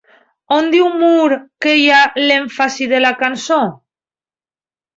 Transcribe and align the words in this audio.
On 0.55 0.69
diu 0.75 0.87
Moore 1.01 1.37
que 1.65 1.75
hi 1.81 1.85
ha 1.91 2.01
l'èmfasi 2.25 2.89
de 2.97 3.05
la 3.07 3.15
cançó? 3.23 3.61